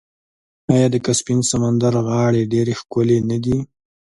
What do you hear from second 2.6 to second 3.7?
ښکلې نه دي؟